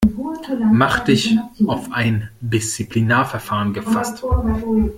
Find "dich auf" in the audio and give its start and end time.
1.01-1.91